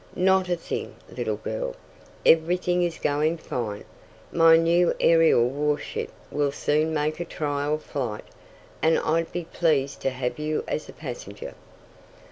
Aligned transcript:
"Not 0.15 0.49
a 0.49 0.55
thing, 0.55 0.95
little 1.15 1.35
girl. 1.35 1.75
Everything 2.25 2.81
is 2.81 2.97
going 2.97 3.37
fine. 3.37 3.83
My 4.31 4.57
new 4.57 4.95
aerial 4.99 5.47
warship 5.47 6.11
will 6.31 6.51
soon 6.51 6.91
make 6.91 7.19
a 7.19 7.23
trial 7.25 7.77
flight, 7.77 8.25
and 8.81 8.97
I'd 8.97 9.31
be 9.31 9.43
pleased 9.45 10.01
to 10.01 10.09
have 10.09 10.39
you 10.39 10.63
as 10.67 10.89
a 10.89 10.91
passenger." 10.93 11.53